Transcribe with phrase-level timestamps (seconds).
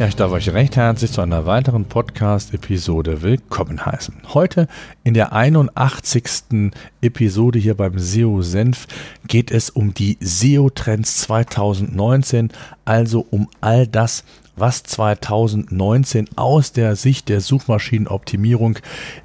[0.00, 4.14] Ja, ich darf euch recht herzlich zu einer weiteren Podcast-Episode willkommen heißen.
[4.32, 4.66] Heute
[5.04, 6.72] in der 81.
[7.02, 8.86] Episode hier beim SEO Senf
[9.28, 12.48] geht es um die SEO-Trends 2019,
[12.86, 14.24] also um all das,
[14.56, 18.78] was 2019 aus der Sicht der Suchmaschinenoptimierung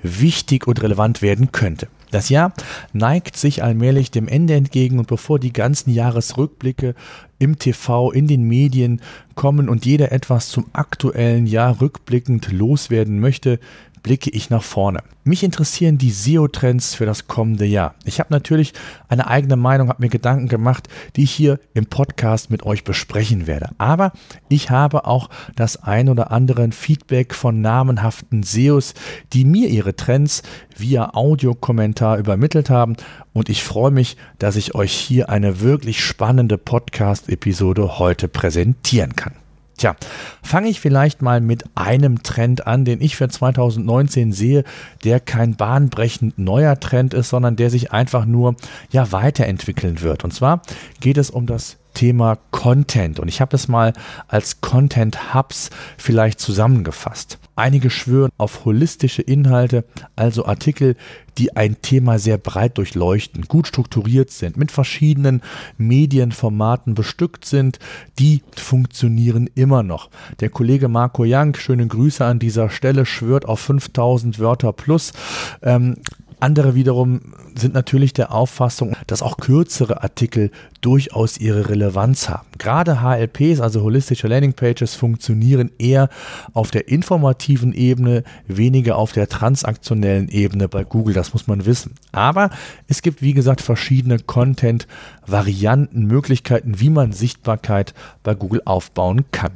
[0.03, 1.87] wichtig und relevant werden könnte.
[2.15, 2.53] Das Jahr
[2.93, 6.95] neigt sich allmählich dem Ende entgegen und bevor die ganzen Jahresrückblicke
[7.39, 9.01] im TV, in den Medien
[9.35, 13.59] kommen und jeder etwas zum aktuellen Jahr rückblickend loswerden möchte,
[14.05, 14.99] blicke ich nach vorne.
[15.23, 17.95] Mich interessieren die SEO-Trends für das kommende Jahr.
[18.05, 18.73] Ich habe natürlich
[19.07, 23.47] eine eigene Meinung, habe mir Gedanken gemacht, die ich hier im Podcast mit euch besprechen
[23.47, 23.71] werde.
[23.79, 24.11] Aber
[24.47, 28.93] ich habe auch das ein oder andere Feedback von namenhaften SEOs,
[29.33, 30.43] die mir ihre Trends
[30.77, 32.97] via Audiokommentar übermittelt haben.
[33.33, 39.33] Und ich freue mich, dass ich euch hier eine wirklich spannende Podcast-Episode heute präsentieren kann.
[39.77, 39.95] Tja,
[40.41, 44.63] fange ich vielleicht mal mit einem Trend an, den ich für 2019 sehe,
[45.03, 48.55] der kein bahnbrechend neuer Trend ist, sondern der sich einfach nur
[48.91, 50.23] ja weiterentwickeln wird.
[50.23, 50.61] Und zwar
[51.01, 53.93] geht es um das Thema Content und ich habe das mal
[54.27, 57.39] als Content Hubs vielleicht zusammengefasst.
[57.55, 59.85] Einige schwören auf holistische Inhalte,
[60.15, 60.95] also Artikel,
[61.37, 65.41] die ein Thema sehr breit durchleuchten, gut strukturiert sind, mit verschiedenen
[65.77, 67.79] Medienformaten bestückt sind,
[68.19, 70.09] die funktionieren immer noch.
[70.41, 75.13] Der Kollege Marco Young, schöne Grüße an dieser Stelle, schwört auf 5000 Wörter plus.
[75.61, 75.95] Ähm,
[76.39, 77.21] andere wiederum
[77.57, 82.47] sind natürlich der Auffassung, dass auch kürzere Artikel durchaus ihre Relevanz haben.
[82.57, 86.09] Gerade HLPs, also holistische Landing Pages, funktionieren eher
[86.53, 91.95] auf der informativen Ebene, weniger auf der transaktionellen Ebene bei Google, das muss man wissen.
[92.11, 92.49] Aber
[92.87, 97.93] es gibt, wie gesagt, verschiedene Content-Varianten, Möglichkeiten, wie man Sichtbarkeit
[98.23, 99.53] bei Google aufbauen kann.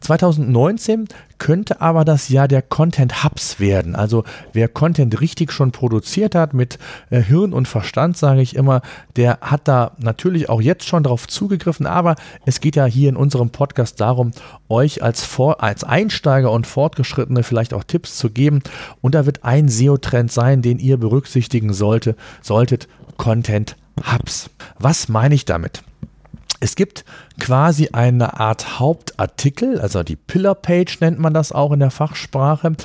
[0.00, 1.08] 2019
[1.42, 3.96] könnte aber das Jahr der Content Hubs werden.
[3.96, 4.22] Also
[4.52, 6.78] wer Content richtig schon produziert hat mit
[7.10, 8.82] äh, Hirn und Verstand, sage ich immer,
[9.16, 11.86] der hat da natürlich auch jetzt schon drauf zugegriffen.
[11.86, 12.14] Aber
[12.46, 14.30] es geht ja hier in unserem Podcast darum,
[14.68, 18.62] euch als, Vor als Einsteiger und Fortgeschrittene vielleicht auch Tipps zu geben.
[19.00, 22.88] Und da wird ein SEO-Trend sein, den ihr berücksichtigen sollte, solltet.
[23.16, 23.76] Content
[24.10, 24.50] Hubs.
[24.78, 25.82] Was meine ich damit?
[26.62, 27.04] Es gibt
[27.40, 32.76] quasi eine Art Hauptartikel, also die Pillar Page nennt man das auch in der Fachsprache.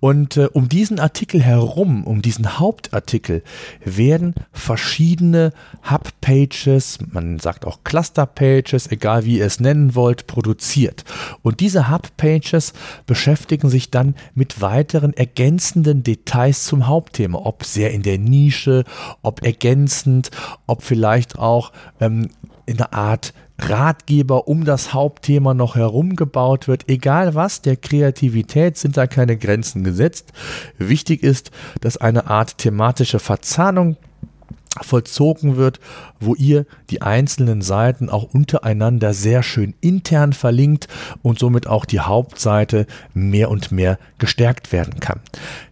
[0.00, 3.42] Und äh, um diesen Artikel herum, um diesen Hauptartikel,
[3.84, 5.52] werden verschiedene
[5.90, 11.04] Hub Pages, man sagt auch Cluster Pages, egal wie ihr es nennen wollt, produziert.
[11.42, 12.72] Und diese Hub Pages
[13.04, 18.84] beschäftigen sich dann mit weiteren ergänzenden Details zum Hauptthema, ob sehr in der Nische,
[19.20, 20.30] ob ergänzend,
[20.66, 22.30] ob vielleicht auch ähm,
[22.68, 26.88] in einer Art Ratgeber um das Hauptthema noch herum gebaut wird.
[26.88, 30.32] Egal was, der Kreativität sind da keine Grenzen gesetzt.
[30.78, 33.96] Wichtig ist, dass eine Art thematische Verzahnung
[34.80, 35.80] vollzogen wird,
[36.20, 40.86] wo ihr die einzelnen Seiten auch untereinander sehr schön intern verlinkt
[41.22, 45.20] und somit auch die Hauptseite mehr und mehr gestärkt werden kann.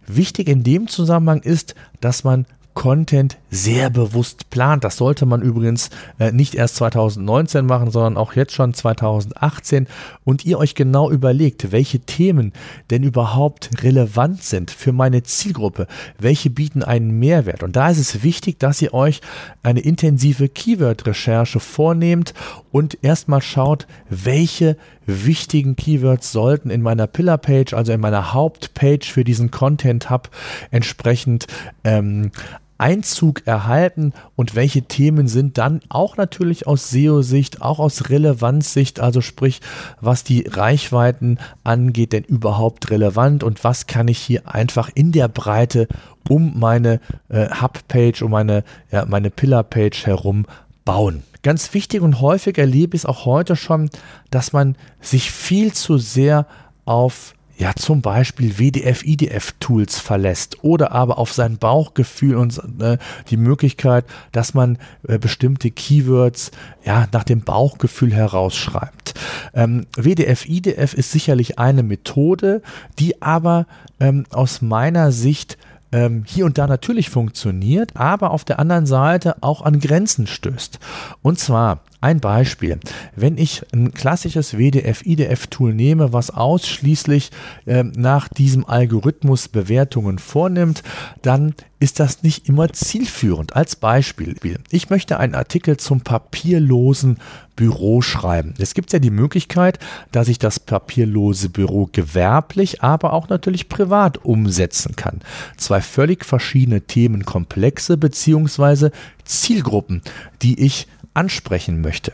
[0.07, 2.45] Wichtig in dem Zusammenhang ist, dass man
[2.77, 4.83] Content sehr bewusst plant.
[4.83, 5.89] Das sollte man übrigens
[6.19, 9.87] äh, nicht erst 2019 machen, sondern auch jetzt schon 2018
[10.23, 12.53] und ihr euch genau überlegt, welche Themen
[12.91, 15.87] denn überhaupt relevant sind für meine Zielgruppe,
[16.19, 17.63] welche bieten einen Mehrwert.
[17.63, 19.21] Und da ist es wichtig, dass ihr euch
[19.63, 22.35] eine intensive Keyword-Recherche vornehmt
[22.71, 24.77] und erstmal schaut, welche
[25.07, 30.29] wichtigen Keywords sollten in meiner Pillar-Page, also in meiner Hauptpage für diesen Content-Hub
[30.69, 31.47] entsprechend
[31.83, 32.31] ähm,
[32.77, 39.21] Einzug erhalten und welche Themen sind dann auch natürlich aus SEO-Sicht, auch aus Relevanzsicht, also
[39.21, 39.61] sprich,
[40.01, 45.27] was die Reichweiten angeht, denn überhaupt relevant und was kann ich hier einfach in der
[45.27, 45.87] Breite
[46.29, 50.45] um meine äh, Hub-Page, um meine, ja, meine Pillar-Page herum
[50.85, 51.23] bauen.
[51.43, 53.89] Ganz wichtig und häufig erlebe ich es auch heute schon,
[54.31, 56.47] dass man sich viel zu sehr
[56.85, 62.97] auf ja zum Beispiel WDF-IDF-Tools verlässt oder aber auf sein Bauchgefühl und äh,
[63.29, 64.77] die Möglichkeit, dass man
[65.07, 66.51] äh, bestimmte Keywords
[66.85, 69.15] ja nach dem Bauchgefühl herausschreibt.
[69.53, 72.61] Ähm, WDF-IDF ist sicherlich eine Methode,
[72.99, 73.65] die aber
[73.99, 75.57] ähm, aus meiner Sicht
[75.91, 80.79] ähm, hier und da natürlich funktioniert, aber auf der anderen Seite auch an Grenzen stößt.
[81.21, 82.79] Und zwar ein Beispiel.
[83.15, 87.31] Wenn ich ein klassisches WDF-IDF-Tool nehme, was ausschließlich
[87.65, 90.83] äh, nach diesem Algorithmus Bewertungen vornimmt,
[91.21, 93.55] dann ist das nicht immer zielführend.
[93.55, 94.35] Als Beispiel,
[94.71, 97.17] ich möchte einen Artikel zum papierlosen
[97.55, 98.53] Büro schreiben.
[98.57, 99.79] Es gibt ja die Möglichkeit,
[100.11, 105.21] dass ich das papierlose Büro gewerblich, aber auch natürlich privat umsetzen kann.
[105.57, 108.89] Zwei völlig verschiedene Themenkomplexe bzw.
[109.25, 110.01] Zielgruppen,
[110.41, 112.13] die ich ansprechen möchte.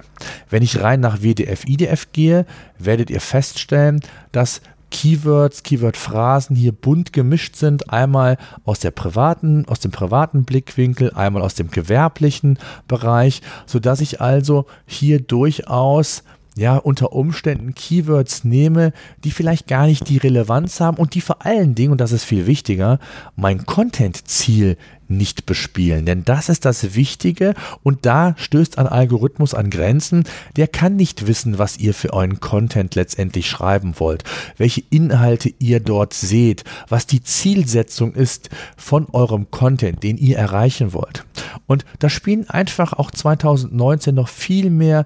[0.49, 2.45] Wenn ich rein nach WDF, IDF gehe,
[2.79, 3.99] werdet ihr feststellen,
[4.31, 4.61] dass
[4.93, 7.89] Keywords, Keyword-Phrasen hier bunt gemischt sind.
[7.89, 14.21] Einmal aus der privaten, aus dem privaten Blickwinkel, einmal aus dem gewerblichen Bereich, sodass ich
[14.21, 16.23] also hier durchaus
[16.55, 21.43] ja, unter Umständen Keywords nehme, die vielleicht gar nicht die Relevanz haben und die vor
[21.43, 22.99] allen Dingen, und das ist viel wichtiger,
[23.35, 24.77] mein Content-Ziel
[25.17, 26.05] nicht bespielen.
[26.05, 30.23] Denn das ist das Wichtige und da stößt ein Algorithmus an Grenzen.
[30.55, 34.23] Der kann nicht wissen, was ihr für euren Content letztendlich schreiben wollt,
[34.57, 40.93] welche Inhalte ihr dort seht, was die Zielsetzung ist von eurem Content, den ihr erreichen
[40.93, 41.25] wollt.
[41.67, 45.05] Und da spielen einfach auch 2019 noch viel mehr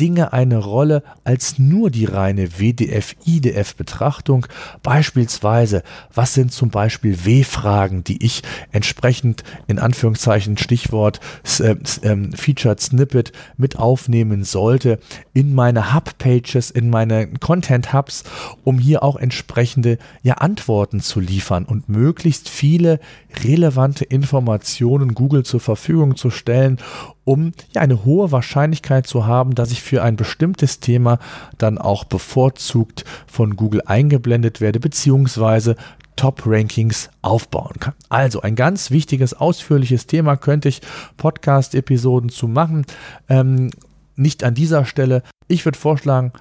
[0.00, 4.46] Dinge eine Rolle als nur die reine WDF-IDF-Betrachtung.
[4.82, 5.82] Beispielsweise,
[6.12, 8.42] was sind zum Beispiel W-Fragen, die ich
[8.72, 11.20] entsprechend in Anführungszeichen Stichwort
[11.60, 14.98] äh, äh, Featured Snippet mit aufnehmen sollte
[15.32, 18.24] in meine Hub-Pages, in meine Content-Hubs,
[18.64, 23.00] um hier auch entsprechende ja, Antworten zu liefern und möglichst viele
[23.42, 26.78] relevante Informationen Google zur Verfügung zu stellen,
[27.24, 31.18] um ja eine hohe Wahrscheinlichkeit zu haben, dass ich für ein bestimmtes Thema
[31.58, 35.76] dann auch bevorzugt von Google eingeblendet werde, beziehungsweise
[36.16, 37.94] Top-Rankings aufbauen kann.
[38.08, 40.80] Also ein ganz wichtiges, ausführliches Thema könnte ich
[41.16, 42.86] Podcast-Episoden zu machen.
[43.28, 43.70] Ähm,
[44.16, 45.22] nicht an dieser Stelle.
[45.48, 46.32] Ich würde vorschlagen,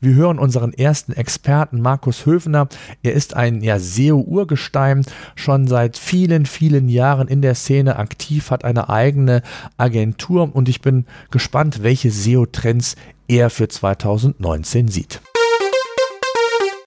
[0.00, 2.68] wir hören unseren ersten Experten, Markus Höfner.
[3.02, 5.04] Er ist ein ja, SEO-Urgestein,
[5.34, 9.42] schon seit vielen, vielen Jahren in der Szene aktiv, hat eine eigene
[9.76, 12.96] Agentur und ich bin gespannt, welche SEO-Trends
[13.26, 15.20] er für 2019 sieht.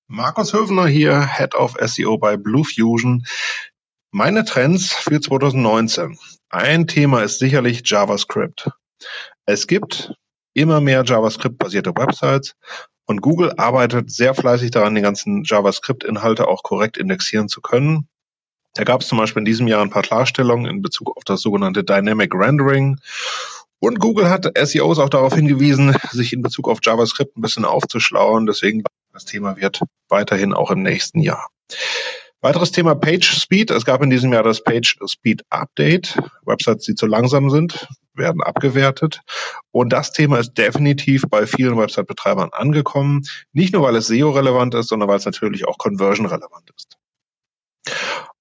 [0.08, 3.26] Markus Höfner hier, Head of SEO bei Blue Fusion.
[4.12, 6.18] Meine Trends für 2019.
[6.50, 8.70] Ein Thema ist sicherlich JavaScript.
[9.46, 10.14] Es gibt
[10.54, 12.56] immer mehr JavaScript-basierte Websites
[13.06, 18.08] und Google arbeitet sehr fleißig daran, die ganzen JavaScript-Inhalte auch korrekt indexieren zu können.
[18.74, 21.42] Da gab es zum Beispiel in diesem Jahr ein paar Klarstellungen in Bezug auf das
[21.42, 22.98] sogenannte Dynamic Rendering.
[23.80, 28.46] Und Google hat SEOs auch darauf hingewiesen, sich in Bezug auf JavaScript ein bisschen aufzuschlauen.
[28.46, 31.50] Deswegen das Thema wird weiterhin auch im nächsten Jahr.
[32.40, 33.72] Weiteres Thema Page Speed.
[33.72, 36.18] Es gab in diesem Jahr das Page Speed Update.
[36.46, 39.22] Websites, die zu langsam sind, werden abgewertet.
[39.72, 43.24] Und das Thema ist definitiv bei vielen Website-Betreibern angekommen.
[43.54, 46.98] Nicht nur, weil es SEO-relevant ist, sondern weil es natürlich auch Conversion-relevant ist.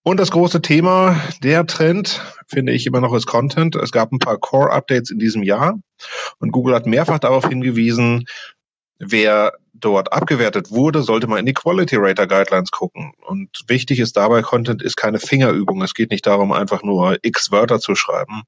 [0.02, 3.76] Und das große Thema, der Trend, finde ich immer noch ist Content.
[3.76, 5.78] Es gab ein paar Core-Updates in diesem Jahr
[6.38, 8.24] und Google hat mehrfach darauf hingewiesen,
[9.00, 13.12] wer dort abgewertet wurde, sollte man in die Quality Rater Guidelines gucken.
[13.26, 15.82] Und wichtig ist dabei, Content ist keine Fingerübung.
[15.82, 18.42] Es geht nicht darum, einfach nur x Wörter zu schreiben,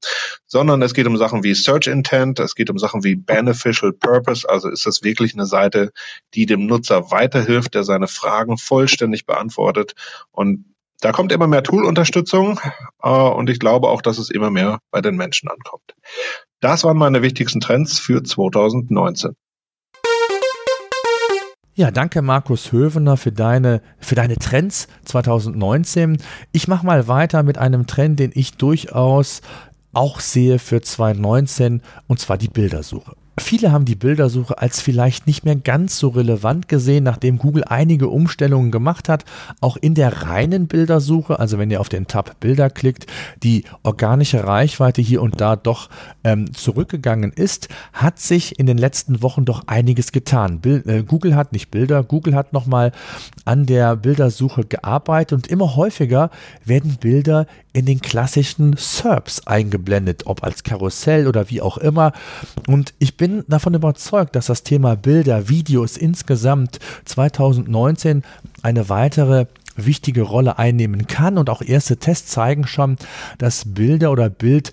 [0.45, 4.47] sondern es geht um Sachen wie Search Intent, es geht um Sachen wie Beneficial Purpose.
[4.47, 5.91] Also ist das wirklich eine Seite,
[6.35, 9.93] die dem Nutzer weiterhilft, der seine Fragen vollständig beantwortet.
[10.31, 10.65] Und
[11.01, 12.59] da kommt immer mehr Tool-Unterstützung
[13.01, 15.95] äh, und ich glaube auch, dass es immer mehr bei den Menschen ankommt.
[16.61, 19.35] Das waren meine wichtigsten Trends für 2019.
[21.75, 26.17] Ja, danke Markus Hövener für deine, für deine Trends 2019.
[26.51, 29.41] Ich mache mal weiter mit einem Trend, den ich durchaus
[29.91, 33.15] auch sehe für 2019, und zwar die Bildersuche.
[33.53, 38.07] Viele haben die Bildersuche als vielleicht nicht mehr ganz so relevant gesehen, nachdem Google einige
[38.09, 39.25] Umstellungen gemacht hat.
[39.61, 43.05] Auch in der reinen Bildersuche, also wenn ihr auf den Tab Bilder klickt,
[43.43, 45.91] die organische Reichweite hier und da doch
[46.23, 50.59] ähm, zurückgegangen ist, hat sich in den letzten Wochen doch einiges getan.
[50.59, 52.91] Bil äh, Google hat nicht Bilder, Google hat nochmal
[53.45, 56.31] an der Bildersuche gearbeitet und immer häufiger
[56.65, 62.13] werden Bilder in den klassischen SERPs eingeblendet, ob als Karussell oder wie auch immer.
[62.67, 68.23] Und ich bin davon überzeugt, dass das Thema Bilder, Videos insgesamt 2019
[68.61, 72.97] eine weitere wichtige Rolle einnehmen kann und auch erste Tests zeigen schon,
[73.39, 74.71] dass Bilder oder Bild,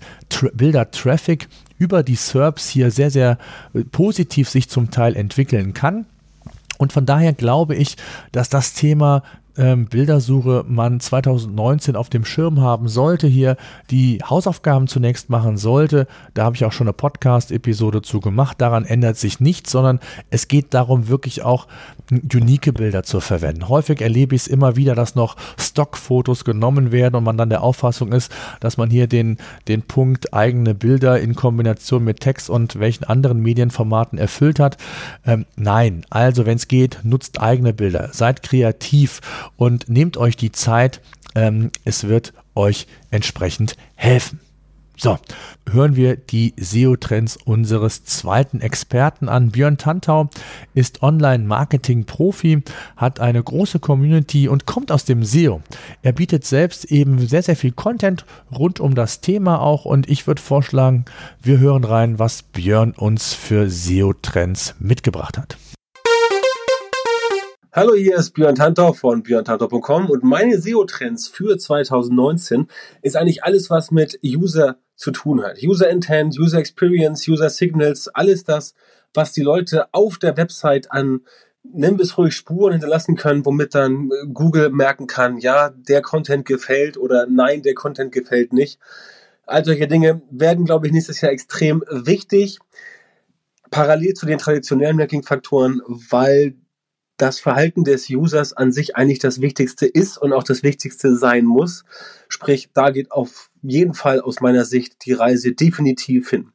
[0.53, 1.47] Bilder-Traffic
[1.79, 3.39] über die SERPs hier sehr, sehr
[3.91, 6.05] positiv sich zum Teil entwickeln kann.
[6.77, 7.95] Und von daher glaube ich,
[8.31, 9.23] dass das Thema
[9.61, 13.57] ähm, Bildersuche man 2019 auf dem Schirm haben sollte, hier
[13.91, 16.07] die Hausaufgaben zunächst machen sollte.
[16.33, 18.59] Da habe ich auch schon eine Podcast-Episode zu gemacht.
[18.59, 19.99] Daran ändert sich nichts, sondern
[20.31, 21.67] es geht darum, wirklich auch
[22.11, 23.69] unique Bilder zu verwenden.
[23.69, 27.61] Häufig erlebe ich es immer wieder, dass noch Stockfotos genommen werden und man dann der
[27.61, 29.37] Auffassung ist, dass man hier den,
[29.67, 34.77] den Punkt eigene Bilder in Kombination mit Text und welchen anderen Medienformaten erfüllt hat.
[35.25, 39.21] Ähm, nein, also wenn es geht, nutzt eigene Bilder, seid kreativ
[39.57, 41.01] und nehmt euch die Zeit.
[41.35, 44.39] Ähm, es wird euch entsprechend helfen.
[45.03, 45.17] So,
[45.67, 49.49] hören wir die SEO-Trends unseres zweiten Experten an.
[49.49, 50.29] Björn Tantau
[50.75, 52.61] ist Online-Marketing-Profi,
[52.97, 55.63] hat eine große Community und kommt aus dem SEO.
[56.03, 60.27] Er bietet selbst eben sehr, sehr viel Content rund um das Thema auch und ich
[60.27, 61.05] würde vorschlagen,
[61.41, 65.57] wir hören rein, was Björn uns für SEO-Trends mitgebracht hat.
[67.73, 72.67] Hallo, hier ist Björn Tantau von björntantau.com und meine SEO-Trends für 2019
[73.01, 75.63] ist eigentlich alles, was mit User zu tun hat.
[75.63, 78.73] User Intent, User Experience, User Signals, alles das,
[79.13, 81.21] was die Leute auf der Website an
[81.63, 86.97] nimm bis ruhig Spuren hinterlassen können, womit dann Google merken kann, ja, der Content gefällt
[86.97, 88.79] oder nein, der Content gefällt nicht.
[89.45, 92.59] All solche Dinge werden, glaube ich, nächstes Jahr extrem wichtig,
[93.69, 96.55] parallel zu den traditionellen Ranking-Faktoren, weil
[97.21, 101.45] das Verhalten des Users an sich eigentlich das Wichtigste ist und auch das Wichtigste sein
[101.45, 101.83] muss.
[102.29, 106.51] Sprich, da geht auf jeden Fall aus meiner Sicht die Reise definitiv hin.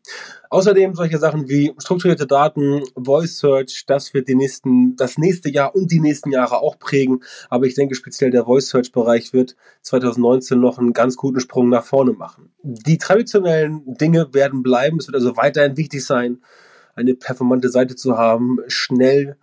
[0.50, 5.72] Außerdem solche Sachen wie strukturierte Daten, Voice Search, das wird die nächsten, das nächste Jahr
[5.76, 7.22] und die nächsten Jahre auch prägen.
[7.48, 11.68] Aber ich denke speziell der Voice Search Bereich wird 2019 noch einen ganz guten Sprung
[11.68, 12.50] nach vorne machen.
[12.64, 14.98] Die traditionellen Dinge werden bleiben.
[14.98, 16.42] Es wird also weiterhin wichtig sein,
[16.96, 19.36] eine performante Seite zu haben, schnell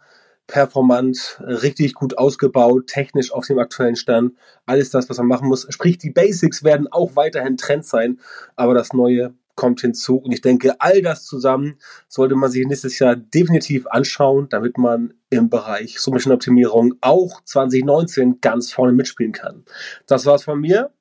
[0.47, 4.33] performant, richtig gut ausgebaut, technisch auf dem aktuellen Stand.
[4.65, 5.65] Alles das, was man machen muss.
[5.69, 8.19] Sprich, die Basics werden auch weiterhin Trend sein,
[8.55, 10.17] aber das Neue kommt hinzu.
[10.17, 15.13] Und ich denke, all das zusammen sollte man sich nächstes Jahr definitiv anschauen, damit man
[15.29, 19.65] im Bereich Suchmaschinenoptimierung auch 2019 ganz vorne mitspielen kann.
[20.07, 20.91] Das war's von mir.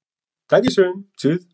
[0.49, 1.09] Dankeschön.
[1.17, 1.52] Tschüss.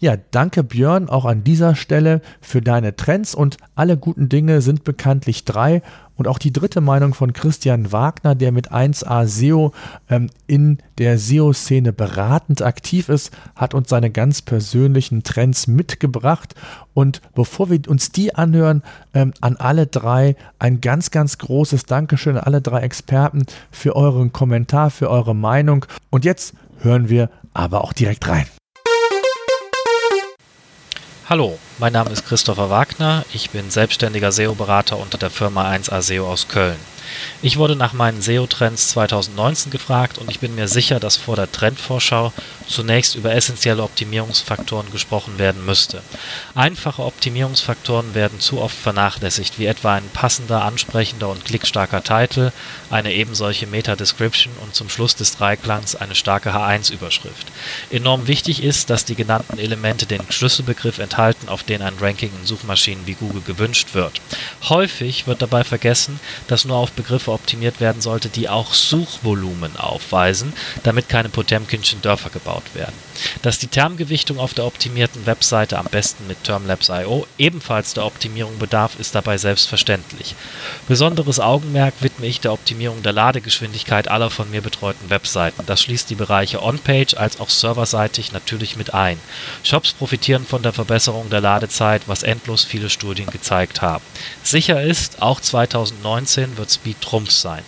[0.00, 4.84] Ja, danke Björn auch an dieser Stelle für deine Trends und alle guten Dinge sind
[4.84, 5.82] bekanntlich drei.
[6.16, 9.72] Und auch die dritte Meinung von Christian Wagner, der mit 1A SEO
[10.08, 16.54] ähm, in der SEO-Szene beratend aktiv ist, hat uns seine ganz persönlichen Trends mitgebracht.
[16.92, 18.82] Und bevor wir uns die anhören,
[19.12, 24.32] ähm, an alle drei ein ganz, ganz großes Dankeschön an alle drei Experten für euren
[24.32, 25.86] Kommentar, für eure Meinung.
[26.10, 28.46] Und jetzt hören wir aber auch direkt rein.
[31.26, 33.24] Hallo, mein Name ist Christopher Wagner.
[33.32, 36.76] Ich bin selbstständiger SEO-Berater unter der Firma 1A SEO aus Köln.
[37.42, 41.50] Ich wurde nach meinen SEO-Trends 2019 gefragt und ich bin mir sicher, dass vor der
[41.50, 42.32] Trendvorschau
[42.66, 46.02] zunächst über essentielle Optimierungsfaktoren gesprochen werden müsste.
[46.54, 52.52] Einfache Optimierungsfaktoren werden zu oft vernachlässigt, wie etwa ein passender, ansprechender und klickstarker Titel,
[52.90, 57.46] eine ebensolche Meta-Description und zum Schluss des Dreiklangs eine starke H1-Überschrift.
[57.90, 62.46] Enorm wichtig ist, dass die genannten Elemente den Schlüsselbegriff enthalten, auf den ein Ranking in
[62.46, 64.20] Suchmaschinen wie Google gewünscht wird.
[64.68, 70.52] Häufig wird dabei vergessen, dass nur auf Begriffe optimiert werden sollte, die auch Suchvolumen aufweisen,
[70.82, 72.94] damit keine Potemkinschen Dörfer gebaut werden.
[73.42, 78.98] Dass die Termgewichtung auf der optimierten Webseite am besten mit Termlabs.io ebenfalls der Optimierung bedarf,
[78.98, 80.34] ist dabei selbstverständlich.
[80.88, 85.62] Besonderes Augenmerk widme ich der Optimierung der Ladegeschwindigkeit aller von mir betreuten Webseiten.
[85.66, 89.18] Das schließt die Bereiche On-Page als auch serverseitig natürlich mit ein.
[89.62, 94.04] Shops profitieren von der Verbesserung der Ladezeit, was endlos viele Studien gezeigt haben.
[94.42, 97.62] Sicher ist, auch 2019 wird Speed Trumpf sein.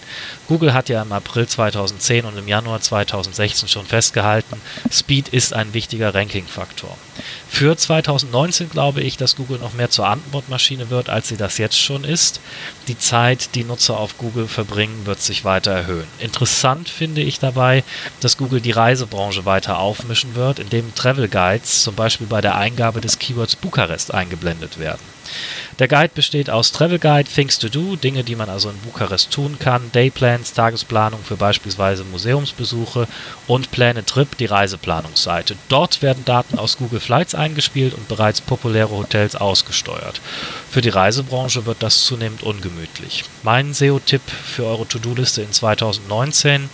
[0.48, 4.60] Google hat ja im April 2010 und im Januar 2016 schon festgehalten,
[4.90, 6.96] Speed ist ein wichtiger Ranking-Faktor.
[7.48, 11.80] Für 2019 glaube ich, dass Google noch mehr zur Antwortmaschine wird, als sie das jetzt
[11.80, 12.40] schon ist.
[12.86, 16.06] Die Zeit, die Nutzer auf Google verbringen, wird sich weiter erhöhen.
[16.18, 17.82] Interessant finde ich dabei,
[18.20, 23.00] dass Google die Reisebranche weiter aufmischen wird, indem Travel Guides zum Beispiel bei der Eingabe
[23.00, 25.15] des Keywords Bukarest eingeblendet werden.
[25.78, 29.30] Der Guide besteht aus Travel Guide, Things to Do, Dinge, die man also in Bukarest
[29.30, 33.06] tun kann, Dayplans, Tagesplanung für beispielsweise Museumsbesuche
[33.46, 35.56] und Pläne Trip, die Reiseplanungsseite.
[35.68, 40.20] Dort werden Daten aus Google Flights eingespielt und bereits populäre Hotels ausgesteuert.
[40.70, 43.24] Für die Reisebranche wird das zunehmend ungemütlich.
[43.42, 46.70] Mein SEO-Tipp für eure To-Do-Liste in 2019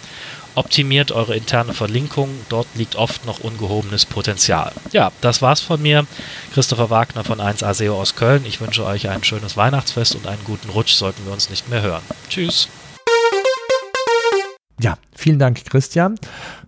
[0.54, 4.72] Optimiert eure interne Verlinkung, dort liegt oft noch ungehobenes Potenzial.
[4.92, 6.06] Ja, das war's von mir.
[6.52, 8.44] Christopher Wagner von 1A SEO aus Köln.
[8.44, 11.80] Ich wünsche euch ein schönes Weihnachtsfest und einen guten Rutsch, sollten wir uns nicht mehr
[11.80, 12.02] hören.
[12.28, 12.68] Tschüss.
[14.78, 16.16] Ja, vielen Dank, Christian.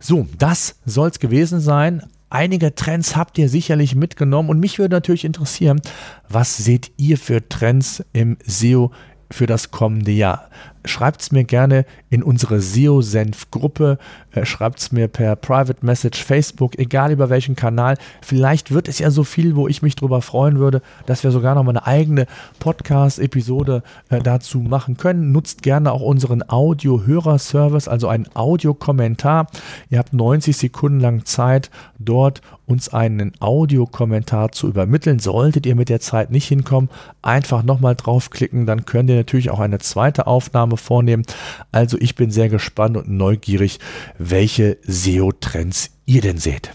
[0.01, 2.09] So, das soll es gewesen sein.
[2.31, 5.81] Einige Trends habt ihr sicherlich mitgenommen und mich würde natürlich interessieren,
[6.29, 8.93] was seht ihr für Trends im SEO
[9.31, 10.49] für das kommende Jahr?
[10.85, 13.99] Schreibt es mir gerne in unsere SEO-Senf-Gruppe,
[14.33, 17.97] äh, schreibt es mir per Private Message, Facebook, egal über welchen Kanal.
[18.21, 21.55] Vielleicht wird es ja so viel, wo ich mich darüber freuen würde, dass wir sogar
[21.55, 22.27] noch mal eine eigene
[22.59, 25.33] Podcast-Episode äh, dazu machen können.
[25.33, 29.47] Nutzt gerne auch unseren Audio-Hörer-Service, also einen Audiokommentar.
[29.91, 35.19] Ihr habt 90 Sekunden lang Zeit, dort uns einen Audiokommentar zu übermitteln.
[35.19, 36.91] Solltet ihr mit der Zeit nicht hinkommen,
[37.23, 41.25] einfach nochmal draufklicken, dann könnt ihr natürlich auch eine zweite Aufnahme Aufnahme vornehmen.
[41.73, 43.79] Also ich bin sehr gespannt und neugierig,
[44.19, 46.71] welche SEO-Trends ihr denn seht.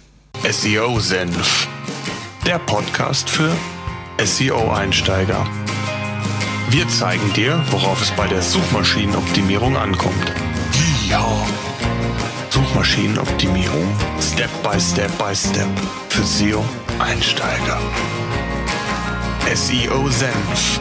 [0.50, 1.68] SEO Senf,
[2.46, 3.52] der Podcast für
[4.24, 5.46] SEO-Einsteiger.
[6.70, 10.34] Wir zeigen dir, worauf es bei der Suchmaschinenoptimierung ankommt.
[11.10, 11.26] Ja.
[12.50, 13.88] Suchmaschinenoptimierung
[14.22, 15.70] Step by Step by Step
[16.10, 17.80] für SEO-Einsteiger.
[19.56, 20.80] SEO Senf